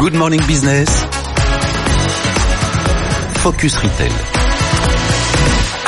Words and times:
Good 0.00 0.14
Morning 0.14 0.40
Business. 0.46 0.88
Focus 3.40 3.76
Retail. 3.76 4.10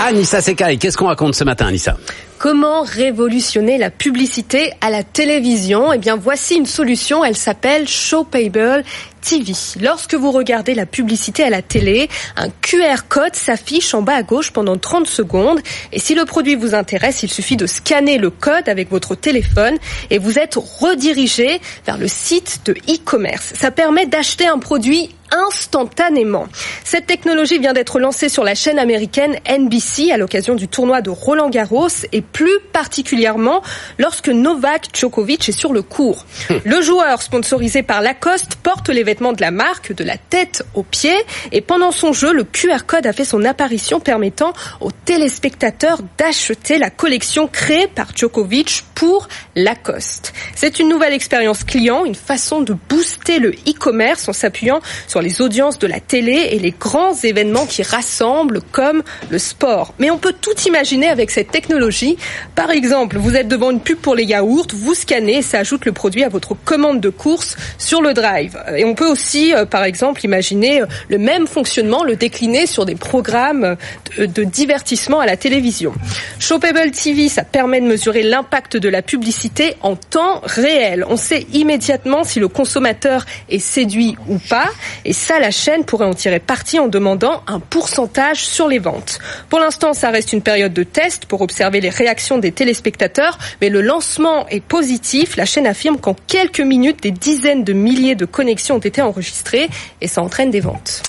Anissa 0.07 0.43
Sekai, 0.43 0.77
qu'est-ce 0.77 0.99
qu'on 0.99 1.07
raconte 1.07 1.35
ce 1.35 1.45
matin, 1.45 1.69
Anissa? 1.69 1.97
Comment 2.37 2.83
révolutionner 2.83 3.79
la 3.79 3.89
publicité 3.89 4.71
à 4.83 4.91
la 4.91 5.03
télévision? 5.03 5.95
Eh 5.95 5.99
bien, 5.99 6.17
voici 6.17 6.57
une 6.57 6.67
solution. 6.67 7.25
Elle 7.25 7.39
s'appelle 7.39 7.89
Showpable 7.89 8.85
TV. 9.23 9.53
Lorsque 9.81 10.15
vous 10.15 10.31
regardez 10.31 10.75
la 10.75 10.85
publicité 10.85 11.45
à 11.45 11.51
la 11.51 11.63
télé, 11.63 12.09
un 12.37 12.49
QR 12.61 13.07
code 13.09 13.35
s'affiche 13.35 13.95
en 13.95 14.03
bas 14.03 14.17
à 14.17 14.23
gauche 14.23 14.51
pendant 14.51 14.77
30 14.77 15.07
secondes. 15.07 15.61
Et 15.93 15.99
si 15.99 16.15
le 16.15 16.25
produit 16.25 16.55
vous 16.55 16.75
intéresse, 16.75 17.23
il 17.23 17.31
suffit 17.31 17.57
de 17.57 17.67
scanner 17.67 18.19
le 18.19 18.31
code 18.31 18.69
avec 18.69 18.91
votre 18.91 19.15
téléphone 19.15 19.79
et 20.11 20.19
vous 20.19 20.39
êtes 20.39 20.57
redirigé 20.57 21.61
vers 21.87 21.99
le 21.99 22.09
site 22.09 22.61
de 22.67 22.73
e-commerce. 22.73 23.53
Ça 23.55 23.71
permet 23.71 24.07
d'acheter 24.07 24.47
un 24.47 24.59
produit 24.59 25.11
instantanément. 25.33 26.47
Cette 26.85 27.07
technologie 27.07 27.59
vient 27.59 27.73
d'être 27.73 27.99
lancée 27.99 28.29
sur 28.29 28.45
la 28.45 28.55
chaîne 28.55 28.79
américaine 28.79 29.39
NBC 29.49 30.11
à 30.13 30.17
l'occasion 30.17 30.55
du 30.55 30.69
tournoi 30.69 31.01
de 31.01 31.11
Roland 31.11 31.49
Garros 31.49 31.89
et 32.13 32.21
plus 32.21 32.59
particulièrement 32.73 33.63
lorsque 33.99 34.29
Novak 34.29 34.89
Djokovic 34.95 35.49
est 35.49 35.53
sur 35.53 35.73
le 35.73 35.83
court. 35.83 36.27
Le 36.65 36.83
joueur 36.83 37.23
sponsorisé 37.23 37.83
par 37.83 38.03
Lacoste 38.03 38.57
porte 38.57 38.89
les 38.91 39.03
vêtements 39.13 39.35
de 39.35 39.43
la 39.43 39.51
marque 39.51 39.93
de 39.93 40.05
la 40.05 40.17
tête 40.17 40.65
aux 40.73 40.83
pieds 40.83 41.21
et 41.53 41.61
pendant 41.61 41.93
son 41.93 42.15
jeu, 42.15 42.33
le 42.33 42.45
QR 42.45 42.87
code 42.87 43.07
a 43.07 43.13
fait 43.13 43.27
son 43.27 43.45
apparition 43.45 44.01
permettant 44.01 44.55
aux 44.81 44.91
téléspectateurs 44.91 45.99
d'acheter 46.17 46.79
la 46.79 46.89
collection 46.89 47.47
créée 47.47 47.89
par 47.89 48.09
Djokovic 48.17 48.85
pour 48.95 49.29
Lacoste. 49.55 50.33
C'est 50.55 50.79
une 50.79 50.89
nouvelle 50.89 51.13
expérience 51.13 51.63
client, 51.63 52.07
une 52.07 52.15
façon 52.15 52.63
de 52.63 52.75
booster 52.89 53.39
le 53.39 53.51
e-commerce 53.69 54.29
en 54.29 54.33
s'appuyant 54.33 54.81
sur 55.07 55.21
les 55.21 55.43
audiences 55.43 55.79
de 55.79 55.87
la 55.87 56.01
télé 56.01 56.49
et 56.53 56.59
les 56.59 56.71
grands 56.71 57.15
événements 57.15 57.67
qui 57.67 57.83
rassemblent 57.83 58.63
comme 58.73 59.03
le 59.29 59.39
sport. 59.39 59.93
Mais 59.99 60.11
on 60.11 60.17
peut 60.17 60.35
tout 60.41 60.59
imaginer 60.67 61.09
avec 61.09 61.31
cette 61.31 61.51
technologie. 61.51 62.17
Par 62.55 62.71
exemple, 62.71 63.19
vous 63.19 63.37
êtes 63.37 63.49
devant 63.49 63.73
une 63.73 63.81
pub 63.81 63.99
pour 63.99 64.15
les 64.15 64.25
yaourts, 64.25 64.69
vous 64.73 64.95
scannez 64.95 65.39
et 65.39 65.43
ça 65.43 65.59
ajoute 65.59 65.85
le 65.85 65.93
produit 65.93 66.25
à 66.25 66.31
votre 66.31 66.55
commande 66.55 67.01
de 67.01 67.11
course 67.11 67.57
sur 67.77 68.01
le 68.01 68.15
drive. 68.15 68.59
Et 68.77 68.85
on 68.85 68.95
peut 68.95 69.02
aussi, 69.05 69.55
euh, 69.55 69.65
par 69.65 69.85
exemple, 69.85 70.25
imaginer 70.25 70.83
euh, 70.83 70.87
le 71.09 71.19
même 71.19 71.47
fonctionnement, 71.47 72.05
le 72.05 72.17
décliner 72.17 72.67
sur 72.67 72.85
des 72.85 72.95
programmes 72.95 73.77
de, 74.17 74.27
de 74.27 74.45
divertissement 74.45 75.21
à 75.21 75.27
la 75.27 75.37
télévision. 75.37 75.93
Shopable 76.39 76.91
TV, 76.91 77.29
ça 77.29 77.45
permet 77.45 77.81
de 77.81 77.87
mesurer 77.87 78.23
l'impact 78.23 78.77
de 78.77 78.89
la 78.89 79.03
publicité 79.03 79.77
en 79.81 79.97
temps 79.97 80.41
réel. 80.45 81.05
On 81.09 81.17
sait 81.17 81.47
immédiatement 81.53 82.25
si 82.25 82.41
le 82.41 82.49
consommateur 82.49 83.25
est 83.49 83.59
séduit 83.59 84.17
ou 84.29 84.39
pas. 84.39 84.69
Et 85.05 85.13
ça, 85.13 85.39
la 85.39 85.51
chaîne 85.51 85.85
pourrait 85.85 86.07
en 86.07 86.15
tirer 86.15 86.41
parti 86.41 86.79
en 86.79 86.89
demandant 86.89 87.43
un 87.47 87.61
pourcentage 87.61 88.45
sur 88.45 88.69
les 88.69 88.79
ventes. 88.79 89.19
Pour 89.49 89.61
l'instant, 89.61 89.95
ça 89.95 90.11
reste 90.11 90.33
une 90.33 90.43
période 90.43 90.73
de 90.73 90.83
test 90.83 91.27
pour 91.27 91.41
observer 91.41 91.81
les 91.81 91.91
réactions 91.91 92.39
des 92.39 92.53
téléspectateurs, 92.53 93.39
mais 93.61 93.69
le 93.69 93.81
lancement 93.81 94.47
est 94.49 94.61
positif. 94.61 95.37
La 95.37 95.45
chaîne 95.45 95.67
affirme 95.67 95.99
qu'en 95.99 96.15
quelques 96.27 96.61
minutes, 96.61 97.03
des 97.03 97.11
dizaines 97.11 97.65
de 97.65 97.73
milliers 97.73 98.15
de 98.15 98.25
connexions 98.25 98.77
ont 98.77 98.79
été 98.79 98.92
enregistrées 99.01 99.69
et 100.01 100.09
ça 100.09 100.23
entraîne 100.23 100.51
des 100.51 100.61
ventes. 100.61 101.03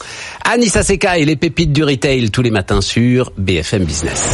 Anissa 0.45 0.84
Sekai, 0.84 1.26
les 1.26 1.36
pépites 1.36 1.73
du 1.73 1.84
retail 1.84 2.30
tous 2.30 2.42
les 2.42 2.52
matins 2.52 2.81
sur 2.81 3.31
BFM 3.38 3.84
Business. 3.84 4.30